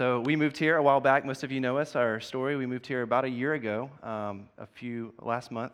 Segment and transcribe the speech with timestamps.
[0.00, 1.26] so we moved here a while back.
[1.26, 2.56] Most of you know us, our story.
[2.56, 5.72] We moved here about a year ago, um, a few last month,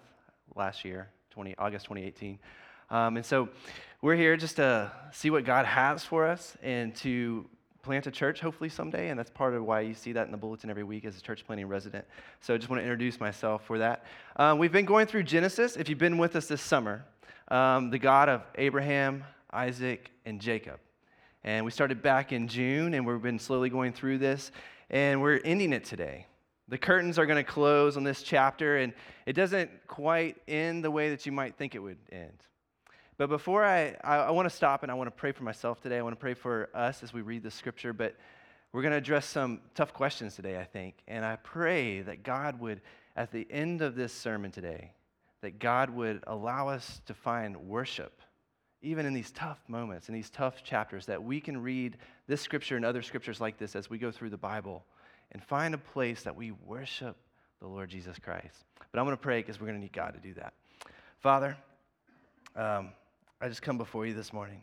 [0.57, 2.37] last year, 20, August 2018.
[2.91, 3.49] Um, and so
[4.03, 7.49] we're here just to see what God has for us and to
[7.83, 9.11] plant a church hopefully someday.
[9.11, 11.23] And that's part of why you see that in the bulletin every week as a
[11.23, 12.05] church planting resident.
[12.41, 14.07] So I just want to introduce myself for that.
[14.35, 15.77] Um, we've been going through Genesis.
[15.77, 17.05] If you've been with us this summer,
[17.47, 19.23] um, the God of Abraham,
[19.53, 20.81] Isaac, and Jacob.
[21.47, 24.51] And we started back in June, and we've been slowly going through this,
[24.91, 26.27] and we're ending it today.
[26.67, 28.93] The curtains are going to close on this chapter, and
[29.27, 32.43] it doesn't quite end the way that you might think it would end.
[33.17, 35.81] But before I, I, I want to stop and I want to pray for myself
[35.81, 35.99] today.
[35.99, 38.17] I want to pray for us as we read the scripture, but
[38.73, 40.97] we're going to address some tough questions today, I think.
[41.07, 42.81] And I pray that God would,
[43.15, 44.91] at the end of this sermon today,
[45.43, 48.21] that God would allow us to find worship,
[48.87, 51.97] even in these tough moments, in these tough chapters, that we can read
[52.29, 54.85] this scripture and other scriptures like this as we go through the Bible
[55.33, 57.17] and find a place that we worship
[57.61, 58.65] the Lord Jesus Christ.
[58.93, 60.55] But I'm going to pray because we're going to need God to do that.
[61.19, 61.57] Father,
[62.55, 62.93] um,
[63.41, 64.61] I just come before you this morning.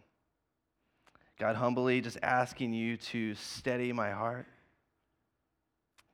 [1.38, 4.46] God, humbly just asking you to steady my heart.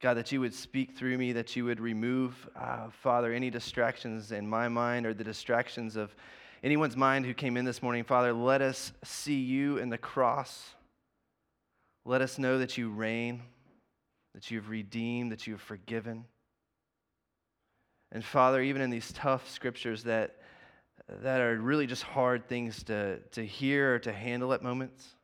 [0.02, 4.32] God, that you would speak through me, that you would remove, uh, Father, any distractions
[4.32, 6.16] in my mind or the distractions of
[6.64, 8.04] anyone's mind who came in this morning.
[8.04, 10.76] Father, let us see you in the cross.
[12.06, 13.42] Let us know that you reign,
[14.34, 16.26] that you've redeemed, that you have forgiven.
[18.12, 20.36] And Father, even in these tough scriptures that
[21.22, 25.16] that are really just hard things to, to hear or to handle at moments.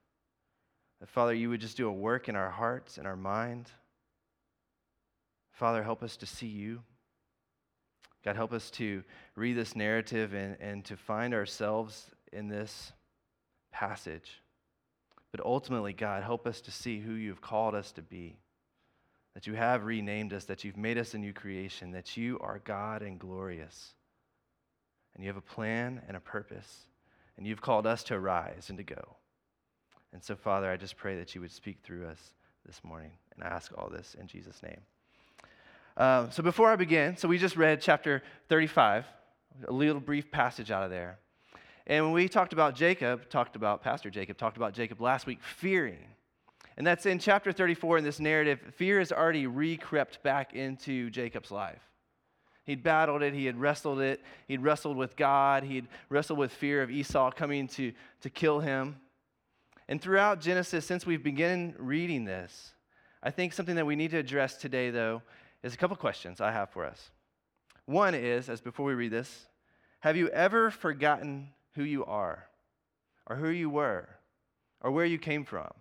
[0.99, 3.69] That, Father, you would just do a work in our hearts and our mind.
[5.51, 6.81] Father, help us to see you.
[8.25, 9.03] God, help us to
[9.35, 12.91] read this narrative and, and to find ourselves in this
[13.71, 14.41] passage.
[15.31, 18.39] But ultimately, God, help us to see who you've called us to be.
[19.35, 22.59] That you have renamed us, that you've made us a new creation, that you are
[22.63, 23.93] God and glorious
[25.15, 26.87] and you have a plan and a purpose,
[27.37, 29.15] and you've called us to arise and to go.
[30.13, 32.33] And so, Father, I just pray that you would speak through us
[32.65, 34.81] this morning, and I ask all this in Jesus' name.
[35.97, 39.05] Uh, so, before I begin, so we just read chapter 35,
[39.65, 41.19] a little brief passage out of there.
[41.87, 45.39] And when we talked about Jacob, talked about Pastor Jacob, talked about Jacob last week,
[45.41, 45.99] fearing.
[46.75, 48.59] And that's in chapter 34 in this narrative.
[48.75, 51.81] Fear has already re crept back into Jacob's life.
[52.65, 56.81] He'd battled it, he had wrestled it, he'd wrestled with God, he'd wrestled with fear
[56.81, 58.97] of Esau coming to, to kill him.
[59.87, 62.73] And throughout Genesis, since we've begun reading this,
[63.23, 65.21] I think something that we need to address today, though,
[65.65, 67.09] is a couple questions I have for us.
[67.85, 69.47] One is, as before we read this,
[70.01, 72.47] have you ever forgotten who you are,
[73.25, 74.07] or who you were,
[74.81, 75.71] or where you came from?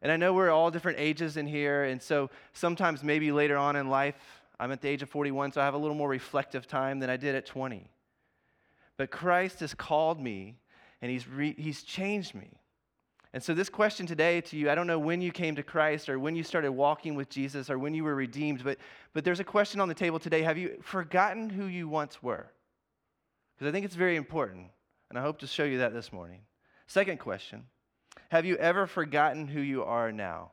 [0.00, 3.74] And I know we're all different ages in here, and so sometimes maybe later on
[3.74, 4.14] in life,
[4.60, 7.10] I'm at the age of 41, so I have a little more reflective time than
[7.10, 7.90] I did at 20.
[8.96, 10.56] But Christ has called me
[11.02, 12.59] and he's, re- he's changed me.
[13.32, 16.08] And so, this question today to you I don't know when you came to Christ
[16.08, 18.78] or when you started walking with Jesus or when you were redeemed, but,
[19.12, 20.42] but there's a question on the table today.
[20.42, 22.50] Have you forgotten who you once were?
[23.56, 24.66] Because I think it's very important,
[25.10, 26.40] and I hope to show you that this morning.
[26.86, 27.66] Second question
[28.30, 30.52] Have you ever forgotten who you are now?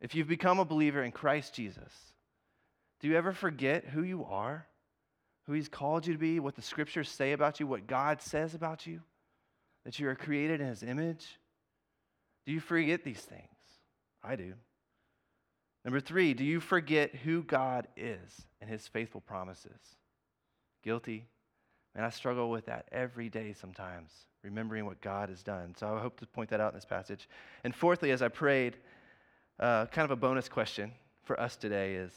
[0.00, 1.92] If you've become a believer in Christ Jesus,
[3.00, 4.66] do you ever forget who you are?
[5.46, 6.40] Who He's called you to be?
[6.40, 7.66] What the scriptures say about you?
[7.66, 9.00] What God says about you?
[9.86, 11.38] That you are created in His image?
[12.48, 13.42] Do you forget these things?
[14.24, 14.54] I do.
[15.84, 19.78] Number three, do you forget who God is and His faithful promises?
[20.82, 21.26] Guilty.
[21.94, 25.74] And I struggle with that every day sometimes, remembering what God has done.
[25.76, 27.28] So I hope to point that out in this passage.
[27.64, 28.78] And fourthly, as I prayed,
[29.60, 30.92] uh, kind of a bonus question
[31.24, 32.12] for us today is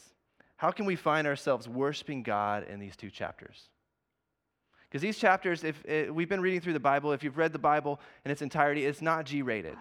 [0.56, 3.68] how can we find ourselves worshiping God in these two chapters?
[4.88, 7.52] Because these chapters, if it, eh, we've been reading through the Bible, if you've read
[7.52, 9.76] the Bible in its entirety, it's not G rated.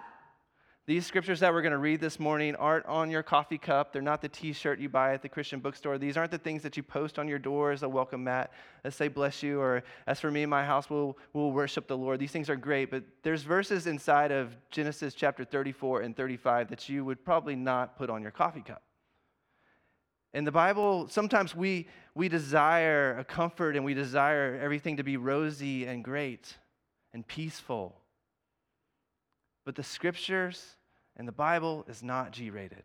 [0.91, 3.93] These scriptures that we're going to read this morning aren't on your coffee cup.
[3.93, 5.97] They're not the t shirt you buy at the Christian bookstore.
[5.97, 8.51] These aren't the things that you post on your door as a welcome mat
[8.83, 12.19] that say, bless you, or as for me my house, we'll, we'll worship the Lord.
[12.19, 16.89] These things are great, but there's verses inside of Genesis chapter 34 and 35 that
[16.89, 18.81] you would probably not put on your coffee cup.
[20.33, 25.15] In the Bible, sometimes we, we desire a comfort and we desire everything to be
[25.15, 26.57] rosy and great
[27.13, 27.95] and peaceful.
[29.63, 30.75] But the scriptures
[31.21, 32.81] and the Bible is not G rated.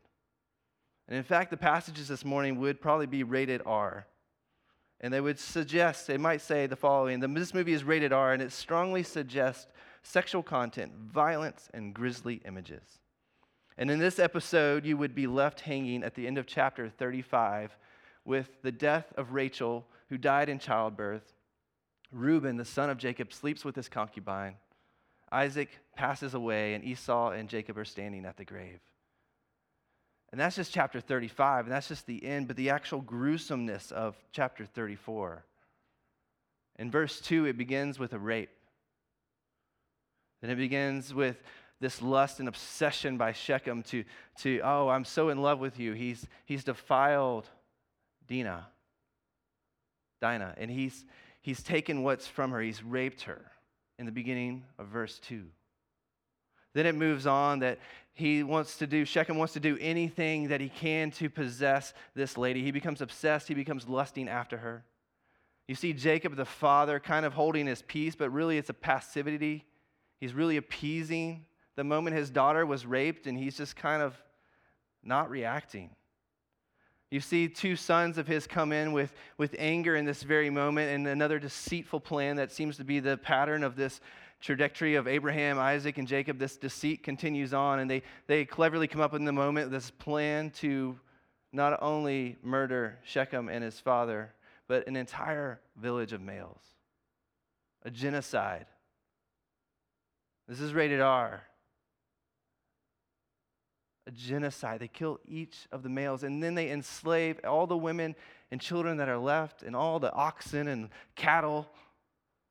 [1.09, 4.06] And in fact, the passages this morning would probably be rated R.
[5.00, 8.43] And they would suggest, they might say the following This movie is rated R, and
[8.43, 9.69] it strongly suggests
[10.03, 13.00] sexual content, violence, and grisly images.
[13.79, 17.75] And in this episode, you would be left hanging at the end of chapter 35
[18.27, 21.33] with the death of Rachel, who died in childbirth.
[22.12, 24.56] Reuben, the son of Jacob, sleeps with his concubine.
[25.32, 28.81] Isaac passes away, and Esau and Jacob are standing at the grave.
[30.31, 34.17] And that's just chapter 35, and that's just the end, but the actual gruesomeness of
[34.32, 35.44] chapter 34.
[36.78, 38.50] In verse 2, it begins with a rape.
[40.43, 41.43] Then it begins with
[41.81, 44.05] this lust and obsession by Shechem to,
[44.38, 45.93] to oh, I'm so in love with you.
[45.93, 47.49] He's, he's defiled
[48.28, 48.67] Dinah,
[50.20, 51.05] Dinah, and he's,
[51.40, 52.61] he's taken what's from her.
[52.61, 53.52] He's raped her
[53.98, 55.44] in the beginning of verse 2.
[56.75, 57.78] Then it moves on that
[58.12, 62.37] he wants to do, Shechem wants to do anything that he can to possess this
[62.37, 62.62] lady.
[62.62, 64.84] He becomes obsessed, he becomes lusting after her.
[65.69, 69.64] You see Jacob, the father, kind of holding his peace, but really it's a passivity.
[70.20, 71.44] He's really appeasing
[71.76, 74.16] the moment his daughter was raped, and he's just kind of
[75.02, 75.90] not reacting.
[77.11, 80.91] You see two sons of his come in with, with anger in this very moment
[80.91, 84.00] and another deceitful plan that seems to be the pattern of this
[84.41, 86.38] trajectory of Abraham, Isaac, and Jacob.
[86.38, 90.50] This deceit continues on, and they, they cleverly come up in the moment this plan
[90.50, 90.99] to
[91.53, 94.35] not only murder Shechem and his father,
[94.67, 96.61] but an entire village of males.
[97.85, 98.67] A genocide.
[100.49, 101.44] This is rated R
[104.06, 104.81] a genocide.
[104.81, 108.14] They kill each of the males, and then they enslave all the women
[108.50, 111.69] and children that are left, and all the oxen and cattle,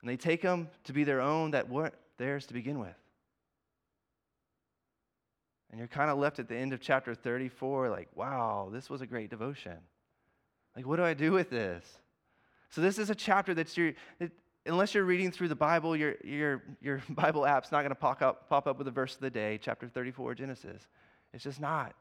[0.02, 2.96] and they take them to be their own that weren't theirs to begin with.
[5.72, 9.01] And you're kind of left at the end of chapter 34, like, wow, this was
[9.01, 9.78] a great devotion.
[10.75, 11.84] Like, what do I do with this?
[12.69, 14.31] So, this is a chapter that's your, it,
[14.66, 18.22] unless you're reading through the Bible, your, your, your Bible app's not going to pop
[18.22, 20.88] up, pop up with the verse of the day, chapter 34, Genesis.
[21.36, 21.94] It's just not.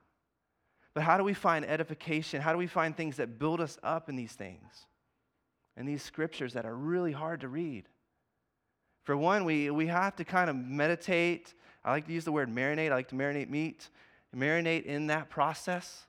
[0.94, 2.40] But how do we find edification?
[2.40, 4.86] How do we find things that build us up in these things?
[5.76, 7.88] In these scriptures that are really hard to read.
[9.02, 11.52] For one, we, we have to kind of meditate.
[11.84, 12.92] I like to use the word marinate.
[12.92, 13.90] I like to marinate meat.
[14.34, 16.06] Marinate in that process.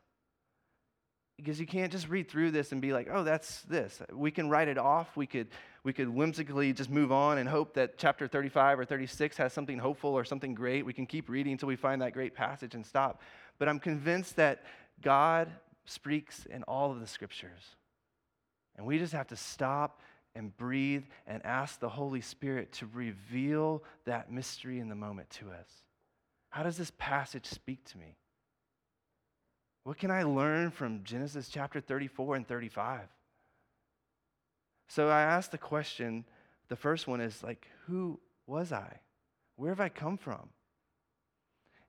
[1.38, 4.01] Because you can't just read through this and be like, oh, that's this.
[4.13, 5.18] We can write it off.
[5.18, 5.48] We could,
[5.85, 9.77] we could whimsically just move on and hope that chapter 35 or 36 has something
[9.77, 10.83] hopeful or something great.
[10.83, 13.21] We can keep reading until we find that great passage and stop.
[13.59, 14.63] But I'm convinced that
[15.03, 15.47] God
[15.85, 17.61] speaks in all of the scriptures.
[18.75, 20.01] And we just have to stop
[20.33, 25.51] and breathe and ask the Holy Spirit to reveal that mystery in the moment to
[25.51, 25.69] us.
[26.49, 28.17] How does this passage speak to me?
[29.83, 33.01] What can I learn from Genesis chapter 34 and 35?
[34.87, 36.25] So I asked the question
[36.67, 38.99] the first one is like, who was I?
[39.55, 40.49] Where have I come from?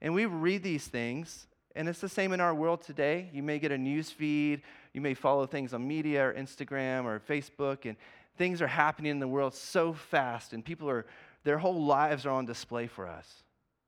[0.01, 3.31] And we read these things, and it's the same in our world today.
[3.33, 4.63] You may get a news feed,
[4.93, 7.97] you may follow things on media or Instagram or Facebook, and
[8.37, 11.07] things are happening in the world so fast, and people are,
[11.45, 13.43] their whole lives are on display for us.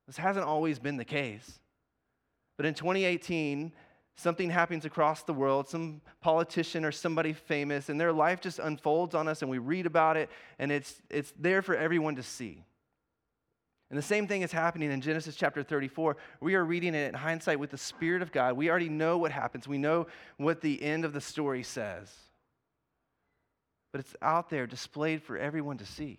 [0.06, 1.60] This hasn't always been the case.
[2.56, 3.72] But in 2018,
[4.18, 9.14] something happens across the world, some politician or somebody famous, and their life just unfolds
[9.14, 10.28] on us, and we read about it,
[10.58, 12.64] and it's, it's there for everyone to see.
[13.90, 16.16] And the same thing is happening in Genesis chapter 34.
[16.40, 18.54] We are reading it in hindsight with the Spirit of God.
[18.54, 22.12] We already know what happens, we know what the end of the story says.
[23.92, 26.18] But it's out there displayed for everyone to see.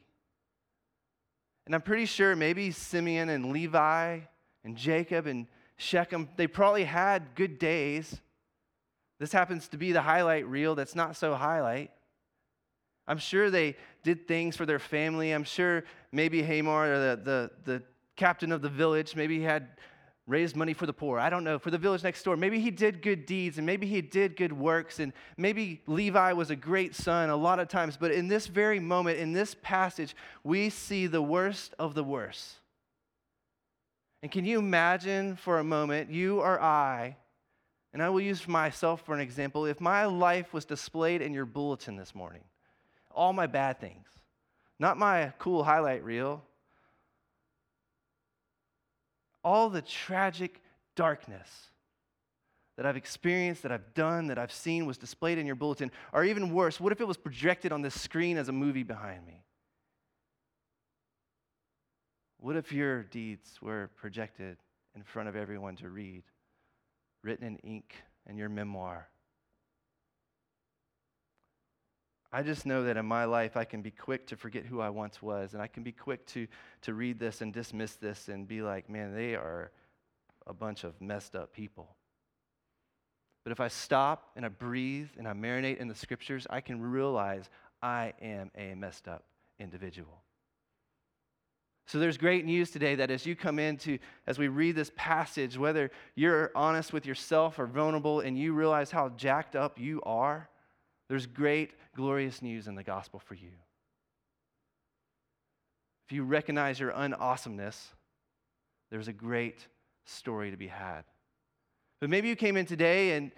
[1.66, 4.20] And I'm pretty sure maybe Simeon and Levi
[4.64, 5.48] and Jacob and
[5.80, 8.20] Shechem, they probably had good days.
[9.18, 11.92] This happens to be the highlight reel that's not so highlight.
[13.08, 15.32] I'm sure they did things for their family.
[15.32, 17.84] I'm sure maybe Hamor, the, the, the
[18.18, 19.70] captain of the village, maybe he had
[20.28, 21.18] raised money for the poor.
[21.18, 22.36] I don't know, for the village next door.
[22.36, 26.52] Maybe he did good deeds and maybe he did good works and maybe Levi was
[26.52, 27.96] a great son a lot of times.
[27.96, 32.59] But in this very moment, in this passage, we see the worst of the worst.
[34.22, 37.16] And can you imagine for a moment, you or I,
[37.94, 41.46] and I will use myself for an example, if my life was displayed in your
[41.46, 42.44] bulletin this morning,
[43.12, 44.08] all my bad things,
[44.78, 46.44] not my cool highlight reel,
[49.44, 50.62] all the tragic
[50.96, 51.50] darkness
[52.76, 56.24] that I've experienced, that I've done, that I've seen was displayed in your bulletin, or
[56.24, 59.44] even worse, what if it was projected on this screen as a movie behind me?
[62.40, 64.58] What if your deeds were projected
[64.96, 66.24] in front of everyone to read,
[67.22, 67.96] written in ink
[68.28, 69.10] in your memoir?
[72.32, 74.90] I just know that in my life I can be quick to forget who I
[74.90, 76.48] once was, and I can be quick to,
[76.84, 79.72] to read this and dismiss this and be like, man, they are
[80.48, 81.96] a bunch of messed up people.
[83.44, 86.80] But if I stop and I breathe and I marinate in the scriptures, I can
[86.80, 87.50] realize
[87.82, 89.24] I am a messed up
[89.60, 90.22] individual.
[91.90, 95.58] So there's great news today that as you come into, as we read this passage,
[95.58, 100.48] whether you're honest with yourself or vulnerable and you realize how jacked up you are,
[101.08, 103.50] there's great, glorious news in the gospel for you.
[106.08, 107.90] If you recognize your unawesomeness,
[108.92, 109.66] there's a great
[110.06, 111.06] story to be had.
[112.02, 113.32] But maybe you came in today and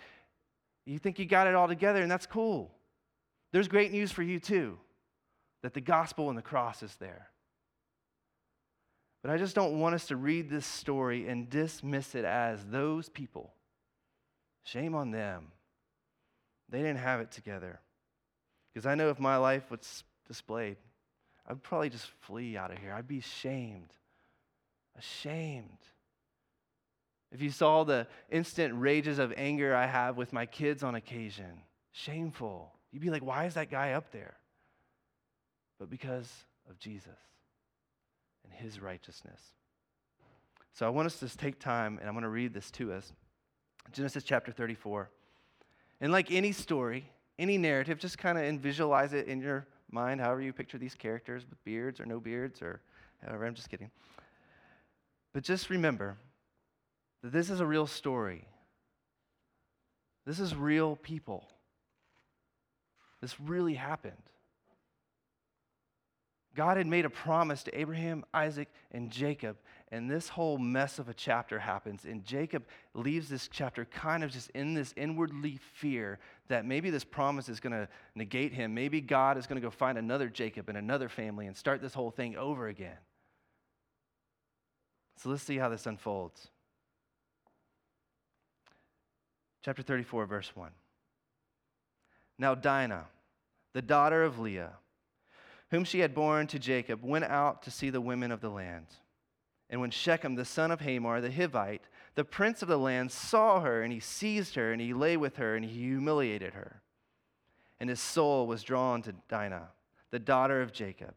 [0.86, 2.70] you think you got it all together, and that's cool.
[3.54, 4.78] There's great news for you too
[5.64, 7.31] that the gospel and the cross is there.
[9.22, 13.08] But I just don't want us to read this story and dismiss it as those
[13.08, 13.54] people.
[14.64, 15.52] Shame on them.
[16.70, 17.80] They didn't have it together.
[18.74, 20.78] Because I know if my life was displayed,
[21.48, 22.94] I'd probably just flee out of here.
[22.94, 23.94] I'd be ashamed.
[24.98, 25.68] Ashamed.
[27.32, 31.62] If you saw the instant rages of anger I have with my kids on occasion,
[31.92, 32.74] shameful.
[32.92, 34.36] You'd be like, why is that guy up there?
[35.80, 36.30] But because
[36.70, 37.18] of Jesus
[38.44, 39.42] and his righteousness.
[40.74, 43.12] So I want us to take time, and I'm going to read this to us
[43.92, 45.10] Genesis chapter 34.
[46.00, 50.42] And like any story, any narrative, just kind of visualize it in your mind, however
[50.42, 52.82] you picture these characters with beards or no beards or
[53.26, 53.46] however.
[53.46, 53.92] I'm just kidding.
[55.34, 56.18] But just remember
[57.22, 58.48] that this is a real story.
[60.26, 61.48] This is real people.
[63.22, 64.14] This really happened.
[66.54, 69.58] God had made a promise to Abraham, Isaac, and Jacob,
[69.90, 72.04] and this whole mess of a chapter happens.
[72.04, 77.06] And Jacob leaves this chapter kind of just in this inwardly fear that maybe this
[77.06, 78.74] promise is going to negate him.
[78.74, 81.94] Maybe God is going to go find another Jacob and another family and start this
[81.94, 82.98] whole thing over again.
[85.18, 86.50] So let's see how this unfolds.
[89.64, 90.72] Chapter 34, verse 1.
[92.40, 93.06] Now, Dinah,
[93.74, 94.72] the daughter of Leah,
[95.72, 98.88] whom she had borne to Jacob, went out to see the women of the land.
[99.70, 103.62] And when Shechem, the son of Hamor, the Hivite, the prince of the land, saw
[103.62, 106.82] her, and he seized her, and he lay with her, and he humiliated her.
[107.80, 109.70] And his soul was drawn to Dinah,
[110.12, 111.16] the daughter of Jacob.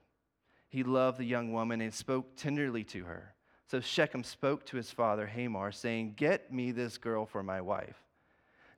[0.69, 3.35] He loved the young woman and spoke tenderly to her.
[3.67, 7.97] So Shechem spoke to his father Hamor, saying, Get me this girl for my wife.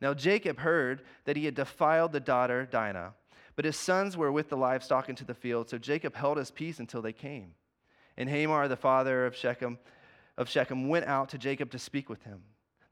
[0.00, 3.12] Now Jacob heard that he had defiled the daughter Dinah,
[3.56, 6.78] but his sons were with the livestock into the field, so Jacob held his peace
[6.78, 7.54] until they came.
[8.16, 9.78] And Hamor, the father of Shechem,
[10.38, 12.42] of Shechem, went out to Jacob to speak with him.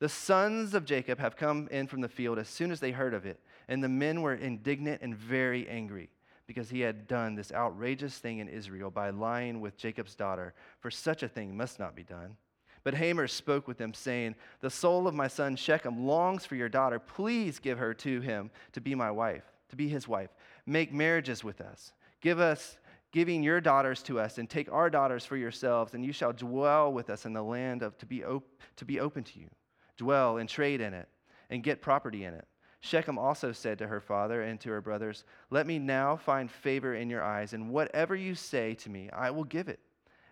[0.01, 3.15] The sons of Jacob have come in from the field as soon as they heard
[3.15, 6.11] of it, and the men were indignant and very angry
[6.47, 10.91] because he had done this outrageous thing in Israel by lying with Jacob's daughter, for
[10.91, 12.37] such a thing must not be done.
[12.83, 16.69] But Hamor spoke with them, saying, The soul of my son Shechem longs for your
[16.69, 16.99] daughter.
[16.99, 20.29] Please give her to him to be my wife, to be his wife.
[20.67, 21.93] Make marriages with us.
[22.21, 22.79] Give us,
[23.13, 26.93] giving your daughters to us, and take our daughters for yourselves, and you shall dwell
[26.93, 29.49] with us in the land of to be, op- to be open to you.
[29.97, 31.09] Dwell and trade in it,
[31.51, 32.47] and get property in it.
[32.81, 36.95] Shechem also said to her father and to her brothers, Let me now find favor
[36.95, 39.81] in your eyes, and whatever you say to me, I will give it.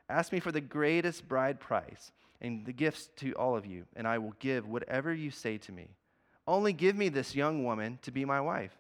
[0.09, 2.13] Ask me for the greatest bride price
[2.43, 5.73] and the gifts to all of you, and I will give whatever you say to
[5.73, 5.89] me.
[6.47, 8.77] Only give me this young woman to be my wife.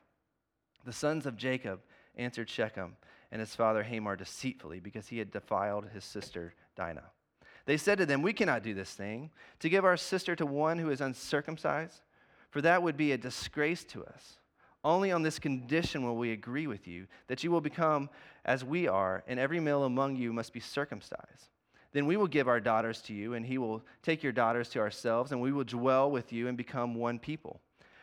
[0.85, 1.81] The sons of Jacob
[2.17, 2.97] answered Shechem
[3.31, 7.11] and his father Hamor deceitfully because he had defiled his sister Dinah.
[7.65, 10.79] They said to them, We cannot do this thing, to give our sister to one
[10.79, 12.01] who is uncircumcised,
[12.51, 14.39] for that would be a disgrace to us.
[14.85, 18.11] Only on this condition will we agree with you, that you will become
[18.45, 21.49] as we are, and every male among you must be circumcised.
[21.93, 24.81] Then we will give our daughters to you, and he will take your daughters to
[24.81, 27.61] ourselves, and we will dwell with you and become one people.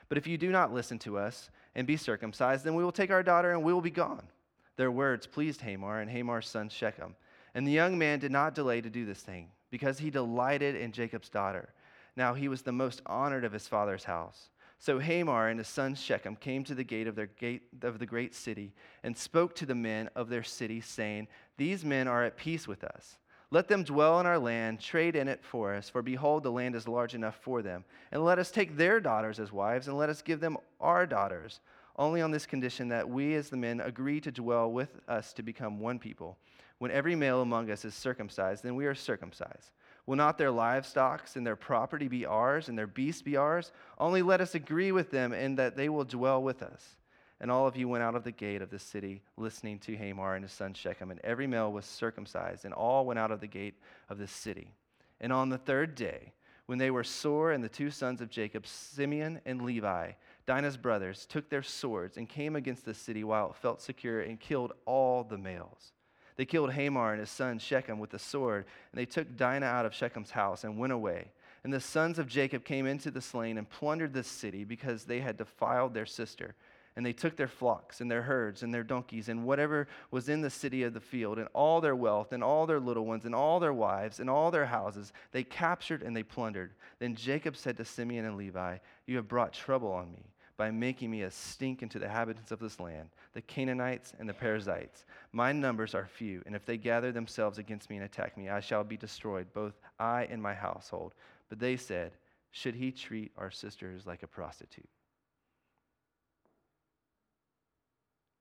[0.07, 3.09] But if you do not listen to us and be circumcised, then we will take
[3.09, 4.27] our daughter and we will be gone.
[4.75, 7.15] Their words pleased Hamor and Hamor's son Shechem.
[7.55, 10.91] And the young man did not delay to do this thing, because he delighted in
[10.91, 11.69] Jacob's daughter.
[12.17, 14.49] Now he was the most honored of his father's house.
[14.77, 18.05] So Hamor and his son Shechem came to the gate of, their gate of the
[18.05, 22.35] great city and spoke to the men of their city, saying, These men are at
[22.35, 23.17] peace with us.
[23.51, 26.75] Let them dwell in our land, trade in it for us, for behold, the land
[26.75, 27.83] is large enough for them.
[28.11, 31.59] And let us take their daughters as wives, and let us give them our daughters,
[31.97, 35.41] only on this condition that we as the men agree to dwell with us to
[35.41, 36.37] become one people.
[36.77, 39.71] When every male among us is circumcised, then we are circumcised.
[40.05, 43.71] Will not their livestock and their property be ours, and their beasts be ours?
[43.97, 46.97] Only let us agree with them, in that they will dwell with us.
[47.41, 50.35] And all of you went out of the gate of the city, listening to Hamor
[50.35, 51.11] and his son Shechem.
[51.11, 53.75] And every male was circumcised, and all went out of the gate
[54.09, 54.73] of the city.
[55.21, 56.33] And on the third day,
[56.65, 60.11] when they were sore, and the two sons of Jacob, Simeon and Levi,
[60.45, 64.39] Dinah's brothers, took their swords and came against the city while it felt secure and
[64.39, 65.93] killed all the males.
[66.35, 69.85] They killed Hamor and his son Shechem with the sword, and they took Dinah out
[69.85, 71.31] of Shechem's house and went away.
[71.63, 75.19] And the sons of Jacob came into the slain and plundered the city because they
[75.19, 76.55] had defiled their sister.
[76.99, 80.41] And they took their flocks and their herds and their donkeys and whatever was in
[80.41, 83.33] the city of the field and all their wealth and all their little ones and
[83.33, 85.13] all their wives and all their houses.
[85.31, 86.73] They captured and they plundered.
[86.99, 90.25] Then Jacob said to Simeon and Levi, You have brought trouble on me
[90.57, 94.33] by making me a stink into the inhabitants of this land, the Canaanites and the
[94.33, 95.05] Perizzites.
[95.31, 98.59] My numbers are few, and if they gather themselves against me and attack me, I
[98.59, 101.13] shall be destroyed, both I and my household.
[101.47, 102.11] But they said,
[102.51, 104.89] Should he treat our sisters like a prostitute?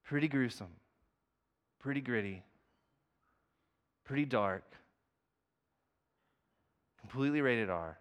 [0.09, 0.73] Pretty gruesome,
[1.81, 2.43] pretty gritty,
[4.07, 4.65] pretty dark,
[6.99, 7.99] completely rated R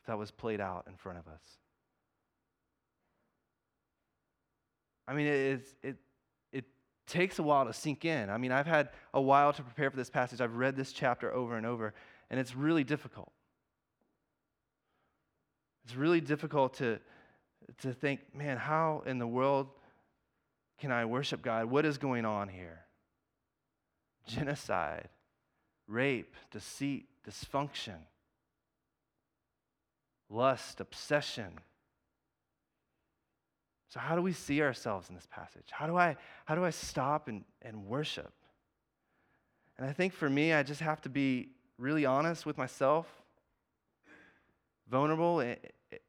[0.00, 1.40] if that was played out in front of us.
[5.06, 5.96] I mean, it, it,
[6.52, 6.64] it
[7.06, 8.30] takes a while to sink in.
[8.30, 10.40] I mean, I've had a while to prepare for this passage.
[10.40, 11.94] I've read this chapter over and over,
[12.30, 13.30] and it's really difficult.
[15.84, 16.98] It's really difficult to,
[17.82, 19.68] to think, man, how in the world
[20.84, 21.64] can I worship God?
[21.64, 22.80] What is going on here?
[24.26, 25.08] Genocide,
[25.88, 27.96] rape, deceit, dysfunction,
[30.28, 31.58] lust, obsession.
[33.88, 35.64] So, how do we see ourselves in this passage?
[35.70, 38.34] How do I, how do I stop and, and worship?
[39.78, 41.48] And I think for me, I just have to be
[41.78, 43.06] really honest with myself,
[44.90, 45.56] vulnerable, and,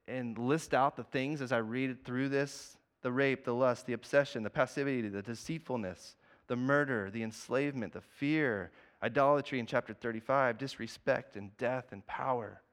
[0.05, 3.93] and list out the things as I read through this the rape, the lust, the
[3.93, 6.15] obsession, the passivity, the deceitfulness,
[6.47, 8.71] the murder, the enslavement, the fear,
[9.03, 12.63] idolatry in chapter 35, disrespect and death and power.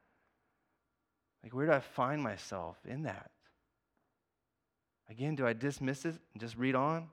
[1.43, 3.31] Like, where do I find myself in that?
[5.11, 7.11] Again, do I dismiss it and just read on?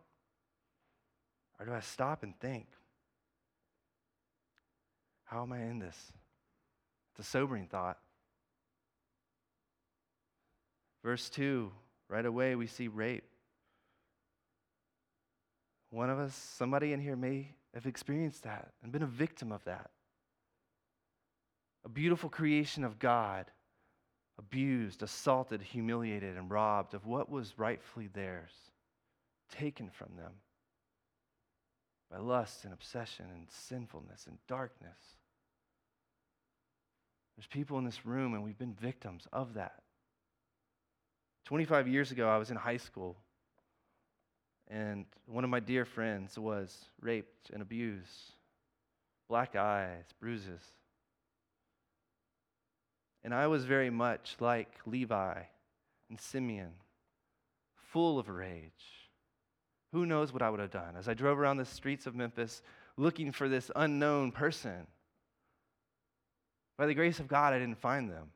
[1.59, 2.67] Or do I stop and think?
[5.25, 6.13] How am I in this?
[7.11, 7.97] It's a sobering thought.
[11.03, 11.69] Verse 2
[12.09, 13.29] Right away, we see rape.
[15.91, 19.63] One of us, somebody in here may have experienced that and been a victim of
[19.65, 19.91] that.
[21.85, 23.45] A beautiful creation of God,
[24.37, 28.51] abused, assaulted, humiliated, and robbed of what was rightfully theirs,
[29.51, 30.33] taken from them
[32.09, 34.97] by lust and obsession and sinfulness and darkness.
[37.37, 39.83] There's people in this room, and we've been victims of that.
[41.45, 43.17] 25 years ago, I was in high school,
[44.67, 48.33] and one of my dear friends was raped and abused,
[49.27, 50.61] black eyes, bruises.
[53.23, 55.41] And I was very much like Levi
[56.09, 56.71] and Simeon,
[57.75, 59.09] full of rage.
[59.91, 62.61] Who knows what I would have done as I drove around the streets of Memphis
[62.95, 64.87] looking for this unknown person?
[66.77, 68.29] By the grace of God, I didn't find them.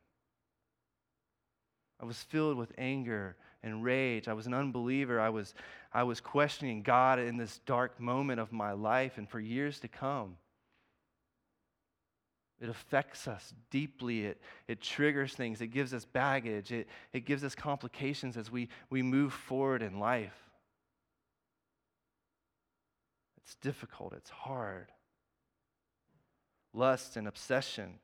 [1.99, 4.27] I was filled with anger and rage.
[4.27, 5.19] I was an unbeliever.
[5.19, 5.53] I was,
[5.93, 9.87] I was questioning God in this dark moment of my life and for years to
[9.87, 10.37] come.
[12.59, 14.25] It affects us deeply.
[14.25, 15.61] It, it triggers things.
[15.61, 16.71] It gives us baggage.
[16.71, 20.37] It, it gives us complications as we, we move forward in life.
[23.37, 24.13] It's difficult.
[24.13, 24.91] It's hard.
[26.73, 27.99] Lust and obsession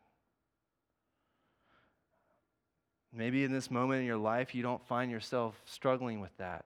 [3.13, 6.65] Maybe in this moment in your life, you don't find yourself struggling with that.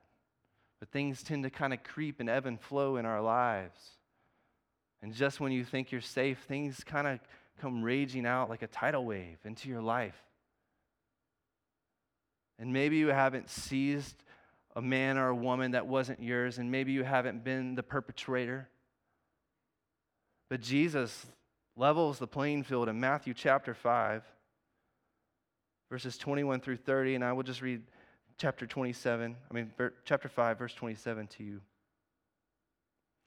[0.78, 3.78] But things tend to kind of creep and ebb and flow in our lives.
[5.00, 7.20] And just when you think you're safe, things kind of
[7.60, 10.20] come raging out like a tidal wave into your life.
[12.58, 14.22] And maybe you haven't seized
[14.76, 18.68] a man or a woman that wasn't yours, and maybe you haven't been the perpetrator.
[20.50, 21.26] But Jesus
[21.76, 24.22] levels the playing field in Matthew chapter 5
[25.94, 27.80] verses 21 through 30, and I will just read
[28.36, 29.70] chapter 27, I mean,
[30.04, 31.60] chapter 5, verse 27 to you.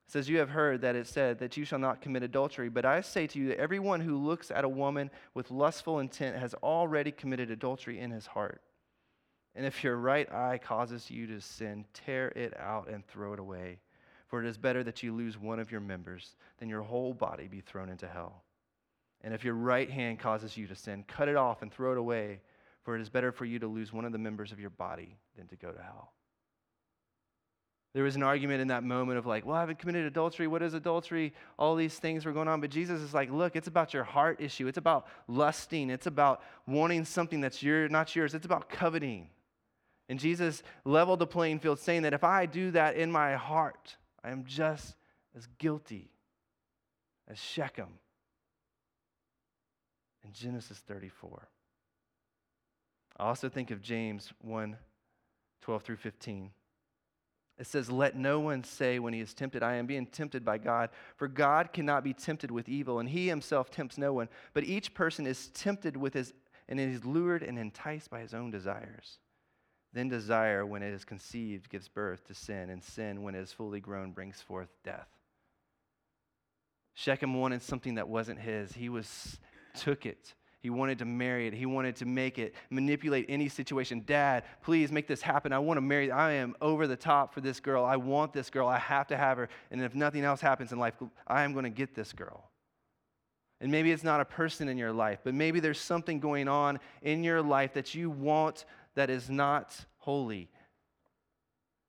[0.05, 2.83] It says, You have heard that it said that you shall not commit adultery, but
[2.83, 6.53] I say to you that everyone who looks at a woman with lustful intent has
[6.55, 8.61] already committed adultery in his heart.
[9.55, 13.39] And if your right eye causes you to sin, tear it out and throw it
[13.39, 13.79] away.
[14.27, 17.47] For it is better that you lose one of your members than your whole body
[17.47, 18.43] be thrown into hell.
[19.21, 21.97] And if your right hand causes you to sin, cut it off and throw it
[21.97, 22.41] away,
[22.87, 25.17] for it is better for you to lose one of the members of your body
[25.35, 26.13] than to go to hell.
[27.93, 30.47] There was an argument in that moment of like, well, I haven't committed adultery.
[30.47, 31.33] What is adultery?
[31.59, 32.61] All these things were going on.
[32.61, 34.67] But Jesus is like, look, it's about your heart issue.
[34.67, 35.89] It's about lusting.
[35.89, 38.33] It's about wanting something that's your, not yours.
[38.33, 39.31] It's about coveting.
[40.07, 43.97] And Jesus leveled the playing field, saying that if I do that in my heart,
[44.23, 44.95] I am just
[45.35, 46.09] as guilty
[47.27, 47.99] as Shechem
[50.23, 51.49] in Genesis 34.
[53.17, 54.77] I also think of James 1
[55.61, 56.51] 12 through 15.
[57.57, 60.59] It says, Let no one say when he is tempted, I am being tempted by
[60.59, 60.91] God.
[61.15, 64.29] For God cannot be tempted with evil, and he himself tempts no one.
[64.53, 66.33] But each person is tempted with his,
[66.69, 69.17] and is lured and enticed by his own desires.
[69.93, 73.51] Then desire, when it is conceived, gives birth to sin, and sin, when it is
[73.51, 75.07] fully grown, brings forth death.
[76.93, 78.73] Shechem wanted something that wasn't his.
[78.73, 79.39] He was
[79.75, 81.53] took it he wanted to marry it.
[81.53, 84.03] He wanted to make it, manipulate any situation.
[84.05, 85.53] Dad, please make this happen.
[85.53, 86.11] I want to marry.
[86.11, 87.85] I am over the top for this girl.
[87.85, 88.67] I want this girl.
[88.67, 89.49] I have to have her.
[89.69, 90.95] And if nothing else happens in life,
[91.27, 92.49] I am going to get this girl.
[93.61, 96.79] And maybe it's not a person in your life, but maybe there's something going on
[97.01, 98.65] in your life that you want
[98.95, 100.49] that is not holy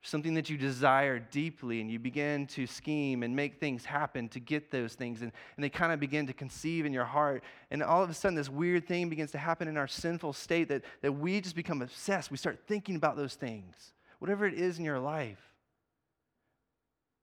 [0.02, 4.40] something that you desire deeply, and you begin to scheme and make things happen to
[4.40, 7.42] get those things, and, and they kind of begin to conceive in your heart.
[7.70, 10.68] And all of a sudden, this weird thing begins to happen in our sinful state
[10.68, 12.30] that, that we just become obsessed.
[12.30, 15.40] We start thinking about those things, whatever it is in your life.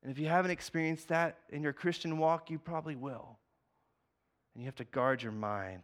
[0.03, 3.39] And if you haven't experienced that in your Christian walk, you probably will.
[4.53, 5.83] And you have to guard your mind.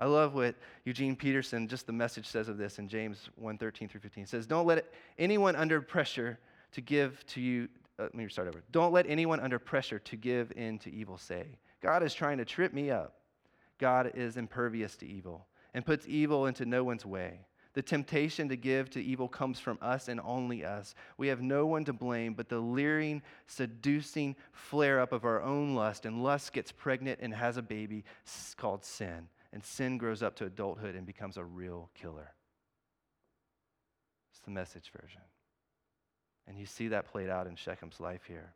[0.00, 0.54] I love what
[0.86, 4.24] Eugene Peterson, just the message says of this in James 1 13 through 15.
[4.24, 4.86] It says, Don't let
[5.18, 6.38] anyone under pressure
[6.72, 7.68] to give to you.
[7.98, 8.62] Uh, let me start over.
[8.72, 12.46] Don't let anyone under pressure to give in to evil say, God is trying to
[12.46, 13.16] trip me up.
[13.76, 17.40] God is impervious to evil and puts evil into no one's way.
[17.74, 20.94] The temptation to give to evil comes from us and only us.
[21.18, 25.74] We have no one to blame but the leering, seducing flare up of our own
[25.74, 28.04] lust, and lust gets pregnant and has a baby
[28.56, 32.34] called sin and sin grows up to adulthood and becomes a real killer.
[34.32, 35.22] It's the message version.
[36.46, 38.54] And you see that played out in Shechem's life here.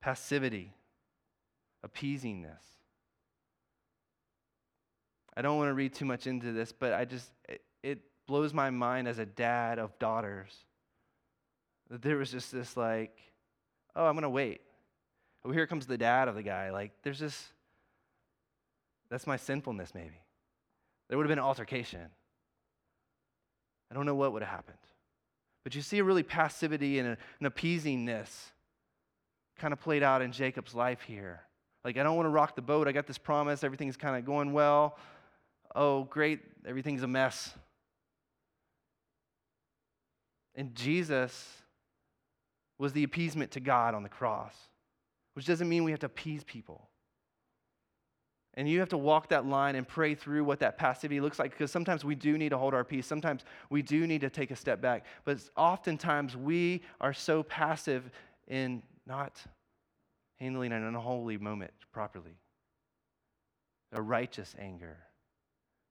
[0.00, 0.72] Passivity,
[1.86, 2.62] appeasingness.
[5.36, 8.54] I don't want to read too much into this, but I just, it, it blows
[8.54, 10.52] my mind as a dad of daughters
[11.90, 13.18] that there was just this like,
[13.96, 14.60] oh, I'm going to wait.
[15.44, 16.70] Oh, here comes the dad of the guy.
[16.70, 17.48] Like, there's this
[19.14, 20.20] that's my sinfulness, maybe.
[21.08, 22.00] There would have been an altercation.
[23.88, 24.76] I don't know what would have happened.
[25.62, 27.16] But you see a really passivity and an
[27.48, 28.28] appeasingness
[29.56, 31.42] kind of played out in Jacob's life here.
[31.84, 32.88] Like, I don't want to rock the boat.
[32.88, 33.62] I got this promise.
[33.62, 34.98] Everything's kind of going well.
[35.76, 36.40] Oh, great.
[36.66, 37.54] Everything's a mess.
[40.56, 41.62] And Jesus
[42.78, 44.56] was the appeasement to God on the cross,
[45.34, 46.88] which doesn't mean we have to appease people.
[48.56, 51.50] And you have to walk that line and pray through what that passivity looks like
[51.50, 53.06] because sometimes we do need to hold our peace.
[53.06, 55.04] Sometimes we do need to take a step back.
[55.24, 58.10] But oftentimes we are so passive
[58.46, 59.40] in not
[60.36, 62.38] handling an unholy moment properly.
[63.92, 64.98] A righteous anger.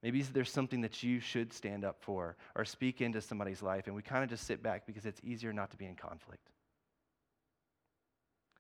[0.02, 3.95] Maybe there's something that you should stand up for or speak into somebody's life, and
[3.95, 6.49] we kind of just sit back because it's easier not to be in conflict.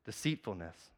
[0.05, 0.92] Deceitfulness.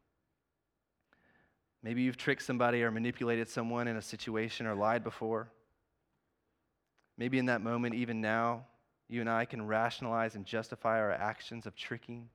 [1.86, 5.52] Maybe you've tricked somebody or manipulated someone in a situation or lied before.
[7.16, 8.64] Maybe in that moment, even now,
[9.08, 12.28] you and I can rationalize and justify our actions of tricking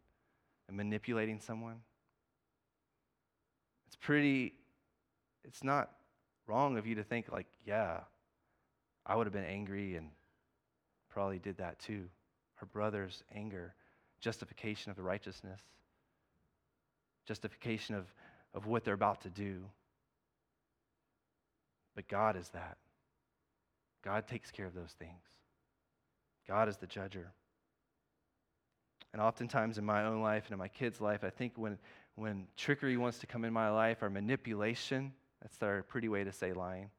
[0.69, 1.81] and manipulating someone.
[3.87, 4.53] It's pretty,
[5.43, 5.91] it's not
[6.47, 7.99] wrong of you to think, like, yeah,
[9.05, 10.11] I would have been angry and
[11.09, 12.05] probably did that too.
[12.55, 13.75] Her brother's anger,
[14.21, 15.59] justification of the righteousness,
[17.27, 18.05] justification of
[18.53, 19.63] of what they're about to do.
[21.95, 22.77] But God is that.
[24.03, 25.21] God takes care of those things.
[26.47, 27.27] God is the judger.
[29.13, 31.77] And oftentimes in my own life and in my kids' life, I think when,
[32.15, 36.31] when trickery wants to come in my life or manipulation, that's our pretty way to
[36.31, 36.89] say lying.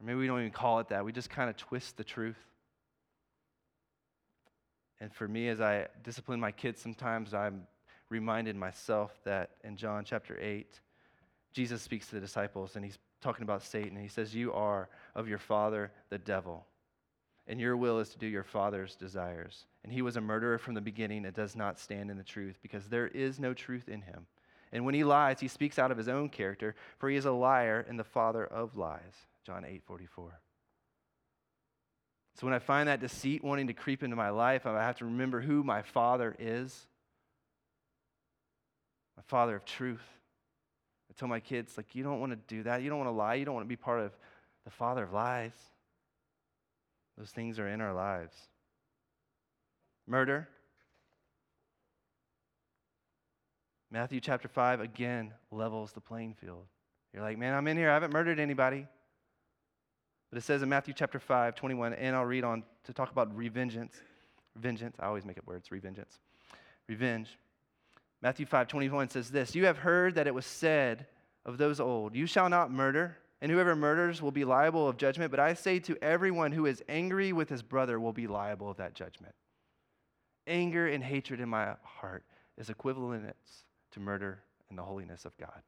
[0.00, 1.04] Or maybe we don't even call it that.
[1.04, 2.38] We just kind of twist the truth.
[4.98, 7.66] And for me, as I discipline my kids, sometimes I'm
[8.10, 10.80] reminded myself that in John chapter 8,
[11.52, 13.96] Jesus speaks to the disciples and he's talking about Satan.
[13.96, 16.66] He says, You are of your father, the devil,
[17.46, 19.66] and your will is to do your father's desires.
[19.82, 22.58] And he was a murderer from the beginning and does not stand in the truth
[22.60, 24.26] because there is no truth in him.
[24.72, 27.32] And when he lies, he speaks out of his own character, for he is a
[27.32, 29.26] liar and the father of lies.
[29.44, 30.40] John 8 44.
[32.36, 35.04] So when I find that deceit wanting to creep into my life, I have to
[35.04, 36.86] remember who my Father is
[39.16, 40.02] my Father of truth.
[41.10, 42.82] I tell my kids, like, you don't want to do that.
[42.82, 43.34] You don't want to lie.
[43.34, 44.12] You don't want to be part of
[44.64, 45.52] the Father of lies.
[47.18, 48.34] Those things are in our lives.
[50.06, 50.48] Murder.
[53.90, 56.64] Matthew chapter 5 again levels the playing field.
[57.12, 57.90] You're like, man, I'm in here.
[57.90, 58.86] I haven't murdered anybody.
[60.30, 63.36] But it says in Matthew chapter 5, 21, and I'll read on to talk about
[63.36, 63.94] revengeance.
[64.56, 64.96] Vengeance.
[65.00, 66.18] I always make it words, revengeance.
[66.88, 67.36] Revenge.
[68.22, 71.06] Matthew 5, 21 says this You have heard that it was said
[71.44, 75.30] of those old, You shall not murder, and whoever murders will be liable of judgment.
[75.30, 78.76] But I say to everyone who is angry with his brother will be liable of
[78.76, 79.34] that judgment.
[80.46, 82.24] Anger and hatred in my heart
[82.58, 83.34] is equivalent
[83.92, 85.62] to murder and the holiness of God.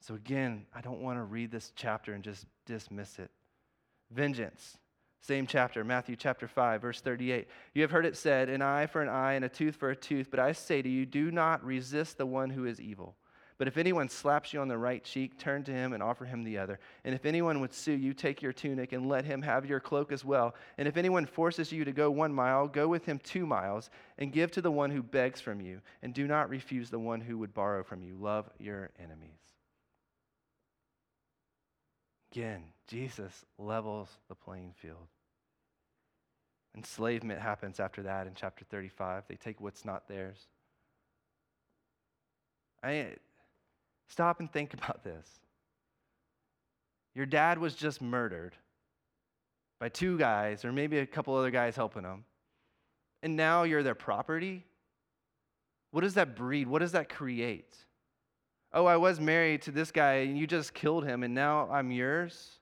[0.00, 3.30] So, again, I don't want to read this chapter and just dismiss it.
[4.10, 4.76] Vengeance,
[5.22, 7.46] same chapter, Matthew chapter 5, verse 38.
[7.74, 9.96] You have heard it said, an eye for an eye and a tooth for a
[9.96, 13.14] tooth, but I say to you, do not resist the one who is evil.
[13.56, 16.42] But if anyone slaps you on the right cheek, turn to him and offer him
[16.42, 16.80] the other.
[17.04, 20.10] And if anyone would sue you, take your tunic and let him have your cloak
[20.10, 20.56] as well.
[20.76, 24.32] And if anyone forces you to go one mile, go with him two miles, and
[24.32, 25.80] give to the one who begs from you.
[26.02, 28.16] And do not refuse the one who would borrow from you.
[28.16, 29.38] Love your enemies.
[32.32, 35.06] Again, Jesus levels the playing field.
[36.76, 39.24] Enslavement happens after that in chapter 35.
[39.28, 40.46] They take what's not theirs.
[42.82, 43.16] I
[44.08, 45.28] stop and think about this.
[47.14, 48.56] Your dad was just murdered
[49.78, 52.24] by two guys, or maybe a couple other guys helping him,
[53.22, 54.64] and now you're their property.
[55.90, 56.68] What does that breed?
[56.68, 57.76] What does that create?
[58.72, 61.90] Oh, I was married to this guy and you just killed him and now I'm
[61.90, 62.58] yours?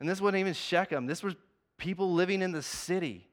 [0.00, 1.06] And this wasn't even Shechem.
[1.06, 1.36] This was
[1.76, 3.26] people living in the city.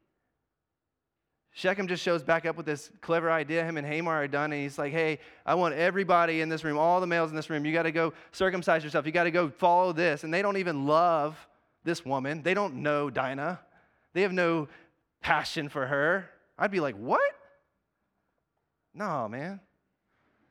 [1.51, 4.61] Shechem just shows back up with this clever idea him and Hamor are done, and
[4.61, 7.65] he's like, hey, I want everybody in this room, all the males in this room,
[7.65, 9.07] you got to go circumcise yourself.
[9.07, 10.23] You got to go follow this.
[10.23, 11.35] And they don't even love
[11.83, 12.43] this woman.
[12.43, 13.59] They don't know Dinah.
[14.13, 14.67] They have no
[15.21, 16.29] passion for her.
[16.59, 17.31] I'd be like, what?
[18.93, 19.59] No, man.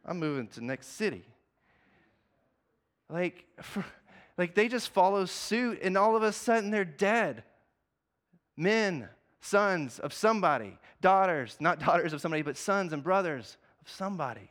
[0.05, 1.25] I'm moving to next city.
[3.09, 3.85] Like, for,
[4.39, 7.43] like they just follow suit, and all of a sudden they're dead.
[8.57, 9.09] Men,
[9.41, 14.49] sons of somebody, daughters, not daughters of somebody, but sons and brothers of somebody.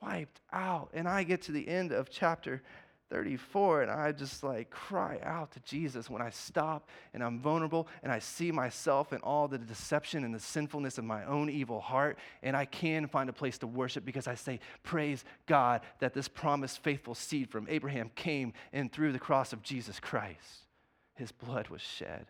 [0.00, 0.90] Wiped out.
[0.94, 2.62] And I get to the end of chapter
[3.10, 7.88] 34 and I just like cry out to Jesus when I stop and I'm vulnerable
[8.02, 11.80] and I see myself and all the deception and the sinfulness of my own evil
[11.80, 16.14] heart and I can find a place to worship because I say praise God that
[16.14, 20.66] this promised faithful seed from Abraham came and through the cross of Jesus Christ.
[21.14, 22.26] His blood was shed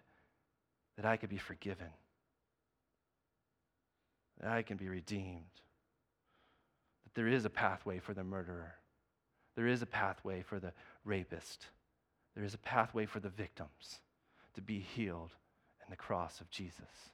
[0.96, 1.88] that I could be forgiven
[4.40, 5.42] that I can be redeemed
[7.04, 8.74] that there is a pathway for the murderer
[9.58, 10.72] there is a pathway for the
[11.04, 11.66] rapist.
[12.36, 13.98] There is a pathway for the victims
[14.54, 15.32] to be healed
[15.84, 17.10] in the cross of Jesus.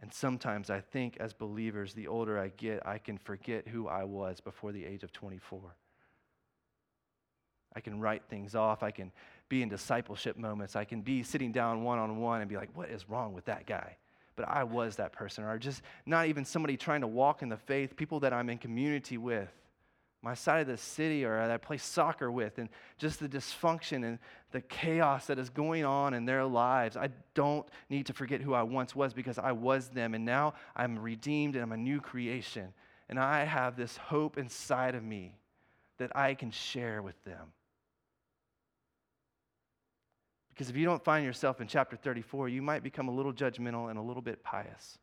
[0.00, 4.04] And sometimes I think as believers, the older I get, I can forget who I
[4.04, 5.74] was before the age of 24.
[7.74, 8.84] I can write things off.
[8.84, 9.10] I can
[9.48, 10.76] be in discipleship moments.
[10.76, 13.46] I can be sitting down one on one and be like, what is wrong with
[13.46, 13.96] that guy?
[14.38, 17.56] But I was that person, or just not even somebody trying to walk in the
[17.56, 19.50] faith, people that I'm in community with,
[20.22, 24.04] my side of the city, or that I play soccer with, and just the dysfunction
[24.04, 24.20] and
[24.52, 26.96] the chaos that is going on in their lives.
[26.96, 30.54] I don't need to forget who I once was because I was them, and now
[30.76, 32.72] I'm redeemed and I'm a new creation.
[33.08, 35.34] And I have this hope inside of me
[35.98, 37.52] that I can share with them.
[40.58, 43.90] Because if you don't find yourself in chapter 34, you might become a little judgmental
[43.90, 44.98] and a little bit pious.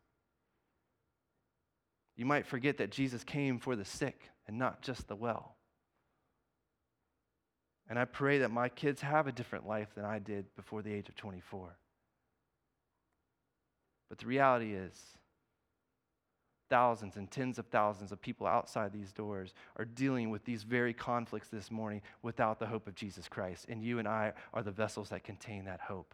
[2.18, 5.56] You might forget that Jesus came for the sick and not just the well.
[7.88, 10.92] And I pray that my kids have a different life than I did before the
[10.92, 11.78] age of 24.
[14.10, 15.00] But the reality is,
[16.70, 20.94] thousands and tens of thousands of people outside these doors are dealing with these very
[20.94, 23.66] conflicts this morning without the hope of Jesus Christ.
[23.70, 26.14] And you and I are the vessels that contain that hope.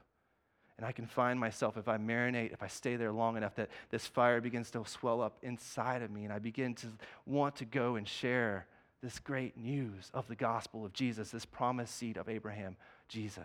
[0.77, 3.69] And I can find myself, if I marinate, if I stay there long enough, that
[3.91, 6.87] this fire begins to swell up inside of me, and I begin to
[7.25, 8.65] want to go and share
[9.03, 13.43] this great news of the gospel of Jesus, this promised seed of Abraham, Jesus,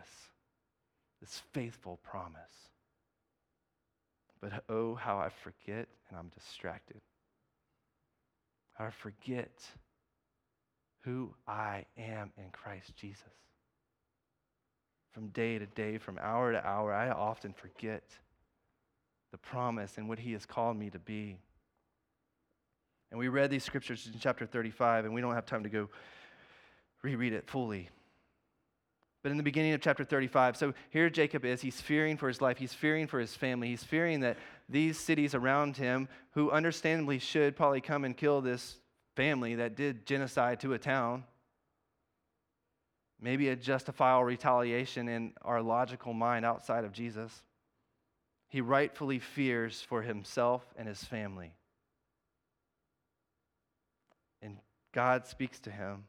[1.20, 2.70] this faithful promise.
[4.40, 7.00] But oh, how I forget and I'm distracted.
[8.78, 9.64] I forget
[11.00, 13.22] who I am in Christ Jesus.
[15.12, 18.02] From day to day, from hour to hour, I often forget
[19.30, 21.38] the promise and what He has called me to be.
[23.10, 25.88] And we read these scriptures in chapter 35, and we don't have time to go
[27.02, 27.88] reread it fully.
[29.26, 31.60] But in the beginning of chapter 35, so here Jacob is.
[31.60, 32.58] He's fearing for his life.
[32.58, 33.66] He's fearing for his family.
[33.66, 34.36] He's fearing that
[34.68, 38.76] these cities around him, who understandably should probably come and kill this
[39.16, 41.24] family that did genocide to a town,
[43.20, 47.42] maybe a justifiable retaliation in our logical mind outside of Jesus.
[48.48, 51.50] He rightfully fears for himself and his family.
[54.40, 54.58] And
[54.92, 56.04] God speaks to him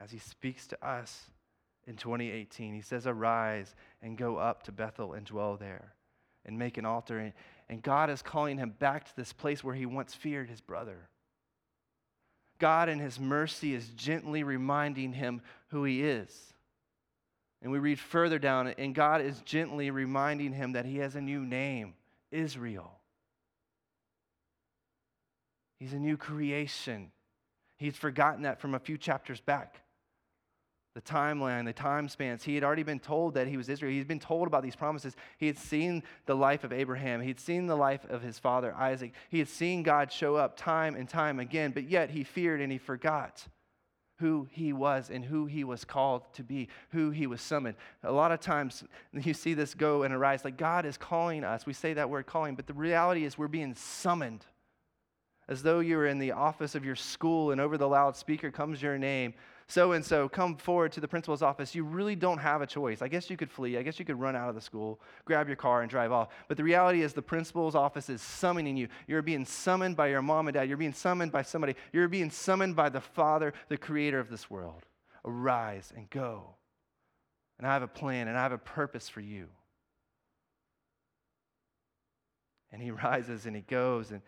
[0.00, 1.30] as he speaks to us
[1.86, 2.74] in 2018.
[2.74, 5.94] He says, Arise and go up to Bethel and dwell there
[6.44, 7.32] and make an altar.
[7.68, 11.08] And God is calling him back to this place where he once feared his brother.
[12.58, 16.54] God, in his mercy, is gently reminding him who he is.
[17.62, 21.20] And we read further down, and God is gently reminding him that he has a
[21.20, 21.94] new name
[22.30, 22.92] Israel.
[25.78, 27.10] He's a new creation.
[27.76, 29.80] He's forgotten that from a few chapters back
[30.96, 32.42] the timeline, the time spans.
[32.42, 33.92] He had already been told that he was Israel.
[33.92, 35.14] He'd been told about these promises.
[35.36, 37.20] He had seen the life of Abraham.
[37.20, 39.12] He'd seen the life of his father Isaac.
[39.28, 42.72] He had seen God show up time and time again, but yet he feared and
[42.72, 43.46] he forgot
[44.20, 47.76] who he was and who he was called to be, who he was summoned.
[48.02, 48.82] A lot of times
[49.12, 51.66] you see this go and arise like God is calling us.
[51.66, 54.46] We say that word calling, but the reality is we're being summoned
[55.46, 58.80] as though you were in the office of your school and over the loudspeaker comes
[58.80, 59.34] your name
[59.68, 63.02] so and so come forward to the principal's office, you really don't have a choice.
[63.02, 63.76] I guess you could flee.
[63.76, 66.28] I guess you could run out of the school, grab your car, and drive off.
[66.46, 68.86] But the reality is, the principal's office is summoning you.
[69.08, 70.68] You're being summoned by your mom and dad.
[70.68, 71.74] You're being summoned by somebody.
[71.92, 74.84] You're being summoned by the Father, the creator of this world.
[75.24, 76.54] Arise and go.
[77.58, 79.48] And I have a plan and I have a purpose for you.
[82.70, 84.12] And he rises and he goes.
[84.12, 84.22] And,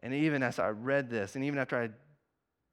[0.00, 1.88] and even as I read this, and even after I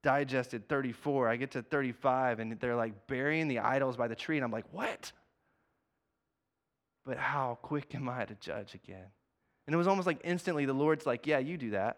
[0.04, 1.30] digested 34.
[1.30, 4.38] I get to 35 and they're like burying the idols by the tree.
[4.38, 5.12] And I'm like, what?
[7.06, 9.08] But how quick am I to judge again?
[9.66, 11.98] And it was almost like instantly the Lord's like, yeah, you do that.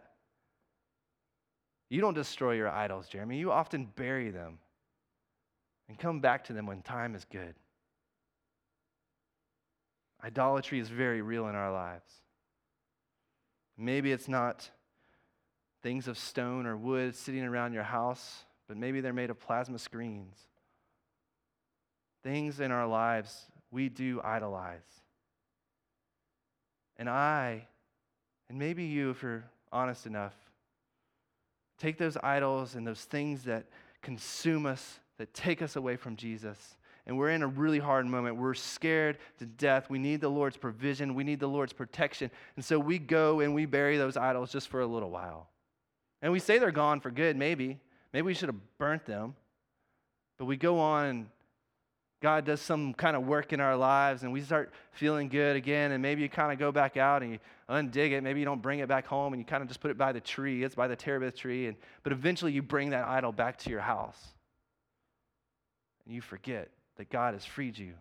[1.89, 3.37] You don't destroy your idols, Jeremy.
[3.37, 4.59] You often bury them
[5.87, 7.55] and come back to them when time is good.
[10.23, 12.11] Idolatry is very real in our lives.
[13.77, 14.69] Maybe it's not
[15.85, 19.77] things of stone or wood sitting around your house, but maybe they're made of plasma
[19.77, 20.35] screens.
[22.23, 24.79] Things in our lives we do idolize.
[26.97, 27.67] And I,
[28.49, 30.33] and maybe you, if you're honest enough,
[31.77, 33.67] take those idols and those things that
[34.01, 36.77] consume us, that take us away from Jesus.
[37.05, 38.37] And we're in a really hard moment.
[38.37, 39.87] We're scared to death.
[39.87, 41.13] We need the Lord's provision.
[41.13, 42.31] We need the Lord's protection.
[42.55, 45.47] And so we go and we bury those idols just for a little while.
[46.21, 47.79] And we say they're gone for good, maybe.
[48.13, 49.35] Maybe we should have burnt them.
[50.37, 51.25] But we go on and
[52.21, 55.91] God does some kind of work in our lives and we start feeling good again.
[55.91, 58.23] And maybe you kind of go back out and you undig it.
[58.23, 60.11] Maybe you don't bring it back home and you kind of just put it by
[60.11, 60.63] the tree.
[60.63, 61.67] It's by the terebinth tree.
[61.67, 64.33] And, but eventually you bring that idol back to your house.
[66.05, 67.93] And you forget that God has freed you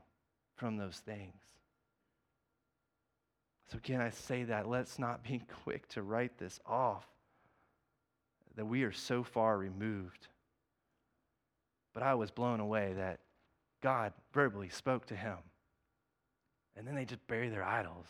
[0.57, 1.35] from those things.
[3.71, 7.07] So, again, I say that let's not be quick to write this off
[8.57, 10.29] that we are so far removed.
[11.93, 13.21] But I was blown away that
[13.83, 15.39] God verbally spoke to him.
[16.77, 18.07] And then they just bury their idols.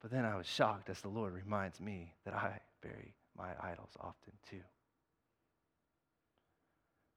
[0.00, 3.90] But then I was shocked as the Lord reminds me that I bury my idols
[4.00, 4.60] often too.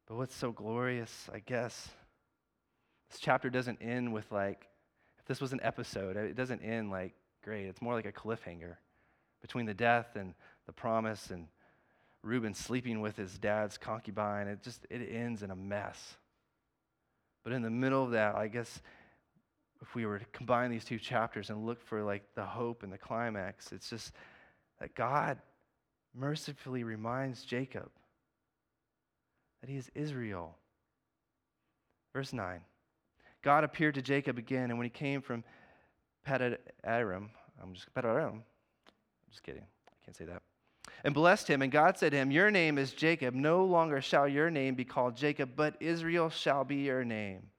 [0.07, 1.89] But what's so glorious, I guess,
[3.09, 4.67] this chapter doesn't end with like,
[5.19, 7.65] if this was an episode, it doesn't end like, great.
[7.65, 8.75] It's more like a cliffhanger
[9.41, 10.33] between the death and
[10.65, 11.47] the promise and
[12.23, 14.47] Reuben sleeping with his dad's concubine.
[14.47, 16.17] It just it ends in a mess.
[17.43, 18.81] But in the middle of that, I guess
[19.81, 22.93] if we were to combine these two chapters and look for like the hope and
[22.93, 24.13] the climax, it's just
[24.79, 25.39] that God
[26.13, 27.89] mercifully reminds Jacob
[29.61, 30.55] that he is Israel.
[32.13, 32.61] Verse 9.
[33.41, 35.43] God appeared to Jacob again, and when he came from
[36.23, 37.31] Padan Aram,
[37.61, 38.43] I'm just Padan Aram,
[39.31, 39.63] just kidding.
[39.63, 40.41] I can't say that.
[41.03, 41.61] And blessed him.
[41.61, 43.33] And God said to him, Your name is Jacob.
[43.33, 47.49] No longer shall your name be called Jacob, but Israel shall be your name.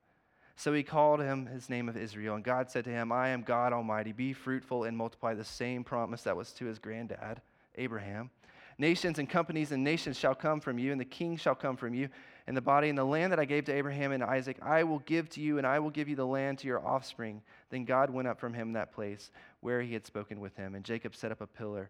[0.55, 2.35] So he called him his name of Israel.
[2.35, 4.11] And God said to him, I am God Almighty.
[4.11, 7.41] Be fruitful and multiply the same promise that was to his granddad,
[7.75, 8.29] Abraham.
[8.77, 11.93] Nations and companies and nations shall come from you, and the king shall come from
[11.93, 12.09] you.
[12.45, 14.99] And the body and the land that I gave to Abraham and Isaac, I will
[14.99, 17.41] give to you, and I will give you the land to your offspring.
[17.69, 20.75] Then God went up from him that place where he had spoken with him.
[20.75, 21.89] And Jacob set up a pillar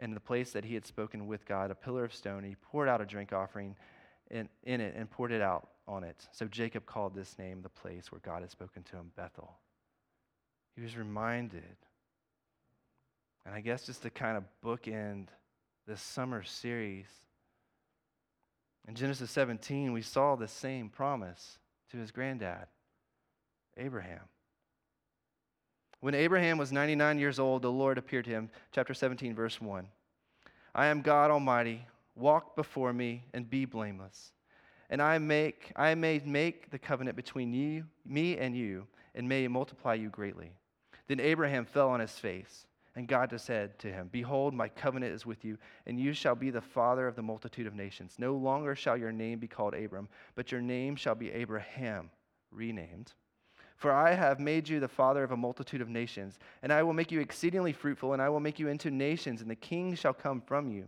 [0.00, 2.38] in the place that he had spoken with God, a pillar of stone.
[2.38, 3.76] And he poured out a drink offering
[4.30, 6.26] in, in it and poured it out on it.
[6.32, 9.58] So Jacob called this name the place where God had spoken to him, Bethel.
[10.74, 11.76] He was reminded.
[13.46, 15.28] And I guess just to kind of bookend
[15.86, 17.06] this summer series,
[18.86, 21.58] in Genesis 17, we saw the same promise
[21.90, 22.66] to his granddad,
[23.76, 24.20] Abraham.
[26.00, 29.88] When Abraham was 99 years old, the Lord appeared to him, chapter 17, verse 1.
[30.74, 31.86] I am God Almighty.
[32.14, 34.32] Walk before me and be blameless.
[34.90, 39.48] And I make I may make the covenant between you, me and you, and may
[39.48, 40.52] multiply you greatly.
[41.08, 42.66] Then Abraham fell on his face,
[42.96, 46.50] and God said to him, Behold, my covenant is with you, and you shall be
[46.50, 48.14] the father of the multitude of nations.
[48.18, 52.10] No longer shall your name be called Abram, but your name shall be Abraham,
[52.52, 53.12] renamed.
[53.76, 56.92] For I have made you the father of a multitude of nations, and I will
[56.92, 60.14] make you exceedingly fruitful, and I will make you into nations, and the kings shall
[60.14, 60.86] come from you.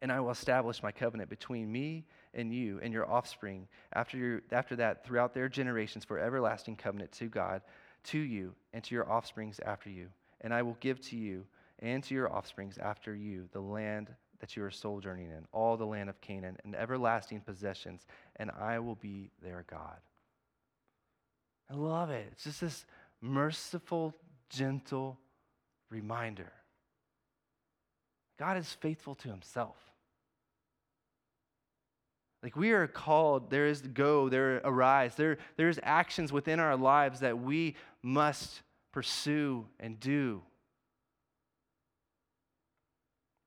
[0.00, 4.42] And I will establish my covenant between me and you and your offspring after, your,
[4.52, 7.62] after that throughout their generations for everlasting covenant to God,
[8.04, 10.08] to you, and to your offsprings after you.
[10.42, 11.46] And I will give to you
[11.78, 14.08] and to your offsprings after you the land
[14.40, 18.80] that you are sojourning in, all the land of Canaan, and everlasting possessions, and I
[18.80, 19.98] will be their God.
[21.70, 22.28] I love it.
[22.32, 22.84] It's just this
[23.20, 24.14] merciful,
[24.50, 25.18] gentle
[25.90, 26.52] reminder.
[28.38, 29.76] God is faithful to himself.
[32.42, 37.20] Like we are called, there is go, there arise, there, there's actions within our lives
[37.20, 38.62] that we must
[38.92, 40.42] pursue and do.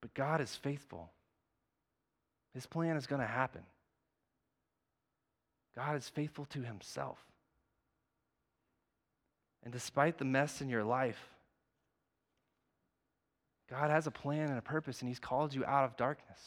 [0.02, 1.12] But God is faithful.
[2.54, 3.62] His plan is going to happen.
[5.76, 7.20] God is faithful to himself.
[9.64, 11.30] And despite the mess in your life,
[13.70, 16.40] God has a plan and a purpose, and He's called you out of darkness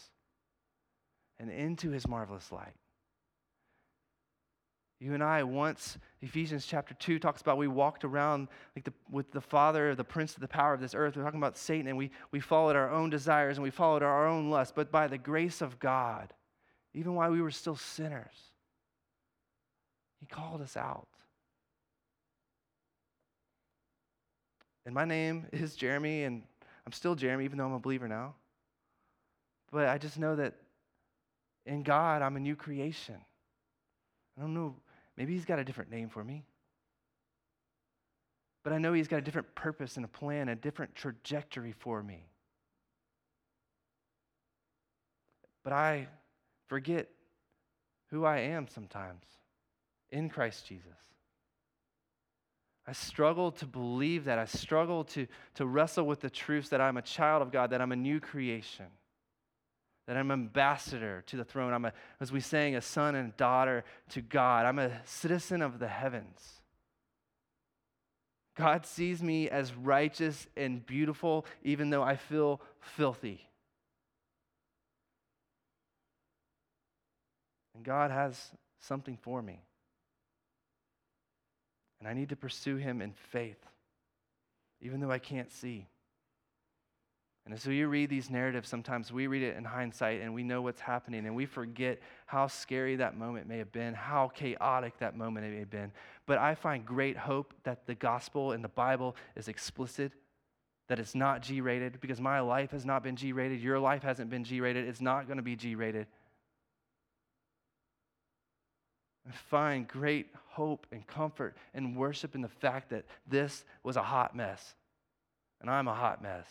[1.40, 2.74] and into his marvelous light.
[5.00, 9.30] You and I, once, Ephesians chapter 2 talks about we walked around like the, with
[9.30, 11.16] the father, the prince of the power of this earth.
[11.16, 14.26] We're talking about Satan, and we, we followed our own desires and we followed our
[14.26, 14.74] own lust.
[14.74, 16.32] But by the grace of God,
[16.94, 18.34] even while we were still sinners,
[20.18, 21.06] he called us out.
[24.84, 26.42] And my name is Jeremy, and
[26.84, 28.34] I'm still Jeremy, even though I'm a believer now.
[29.70, 30.54] But I just know that
[31.66, 33.16] in God, I'm a new creation.
[34.36, 34.74] I don't know,
[35.18, 36.44] maybe He's got a different name for me.
[38.64, 42.02] But I know He's got a different purpose and a plan, a different trajectory for
[42.02, 42.24] me.
[45.64, 46.08] But I
[46.68, 47.08] forget
[48.10, 49.24] who I am sometimes
[50.10, 50.86] in Christ Jesus.
[52.86, 54.38] I struggle to believe that.
[54.38, 57.82] I struggle to, to wrestle with the truths that I'm a child of God, that
[57.82, 58.86] I'm a new creation
[60.08, 61.74] that I'm an ambassador to the throne.
[61.74, 64.64] I'm, a, as we sang, a son and daughter to God.
[64.64, 66.62] I'm a citizen of the heavens.
[68.56, 73.46] God sees me as righteous and beautiful, even though I feel filthy.
[77.74, 78.50] And God has
[78.80, 79.60] something for me.
[82.00, 83.62] And I need to pursue Him in faith,
[84.80, 85.86] even though I can't see.
[87.50, 90.60] And so you read these narratives, sometimes we read it in hindsight and we know
[90.60, 95.16] what's happening and we forget how scary that moment may have been, how chaotic that
[95.16, 95.90] moment may have been.
[96.26, 100.12] But I find great hope that the gospel and the Bible is explicit,
[100.88, 103.62] that it's not G rated, because my life has not been G rated.
[103.62, 104.86] Your life hasn't been G rated.
[104.86, 106.06] It's not going to be G rated.
[109.26, 114.02] I find great hope and comfort and worship in the fact that this was a
[114.02, 114.74] hot mess,
[115.62, 116.46] and I'm a hot mess.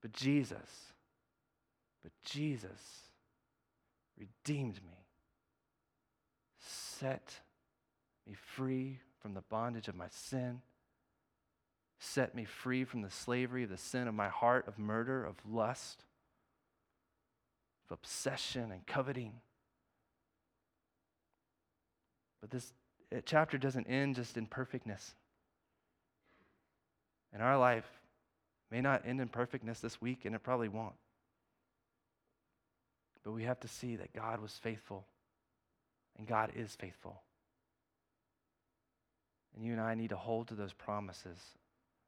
[0.00, 0.92] But Jesus,
[2.02, 2.80] but Jesus
[4.18, 5.04] redeemed me,
[6.58, 7.40] set
[8.26, 10.62] me free from the bondage of my sin,
[11.98, 15.36] set me free from the slavery of the sin of my heart, of murder, of
[15.46, 16.04] lust,
[17.86, 19.34] of obsession and coveting.
[22.40, 22.72] But this
[23.26, 25.14] chapter doesn't end just in perfectness.
[27.34, 27.99] In our life,
[28.70, 30.94] May not end in perfectness this week, and it probably won't.
[33.24, 35.06] But we have to see that God was faithful,
[36.16, 37.20] and God is faithful.
[39.54, 41.38] And you and I need to hold to those promises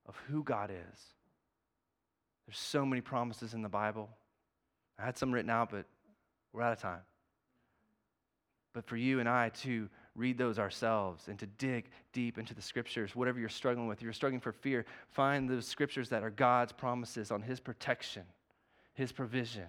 [0.07, 1.01] of who God is.
[2.47, 4.09] There's so many promises in the Bible,
[4.99, 5.85] I had some written out, but
[6.53, 7.01] we're out of time.
[8.73, 12.63] But for you and I to read those ourselves and to dig deep into the
[12.63, 16.73] scriptures, whatever you're struggling with, you're struggling for fear, find those scriptures that are God's
[16.73, 18.25] promises on His protection,
[18.95, 19.67] His provision.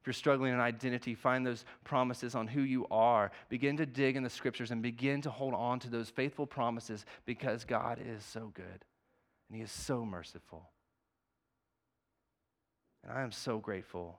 [0.00, 3.30] If you're struggling in identity, find those promises on who you are.
[3.48, 7.04] Begin to dig in the scriptures and begin to hold on to those faithful promises
[7.24, 8.84] because God is so good
[9.48, 10.70] and He is so merciful.
[13.04, 14.18] And I am so grateful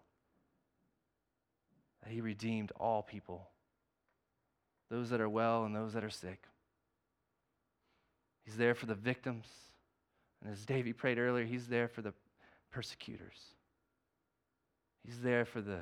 [2.04, 3.50] that He redeemed all people,
[4.94, 6.44] those that are well and those that are sick.
[8.46, 9.48] He's there for the victims.
[10.44, 12.14] And as Davey prayed earlier, He's there for the
[12.72, 13.40] persecutors.
[15.04, 15.80] He's there for the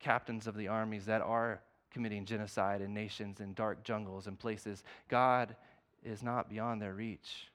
[0.00, 4.84] captains of the armies that are committing genocide in nations in dark jungles and places.
[5.08, 5.56] God
[6.02, 7.48] is not beyond their reach.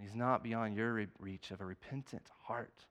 [0.00, 2.86] He's not beyond your re- reach of a repentant heart.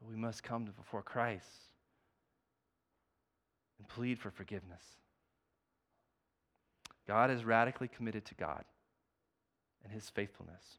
[0.00, 1.66] But we must come before Christ
[3.78, 4.82] and plead for forgiveness.
[7.06, 8.64] God is radically committed to God
[9.84, 10.78] and his faithfulness.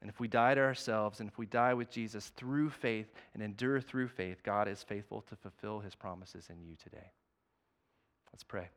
[0.00, 3.42] And if we die to ourselves and if we die with Jesus through faith and
[3.42, 7.12] endure through faith, God is faithful to fulfill his promises in you today.
[8.32, 8.68] Let's pray.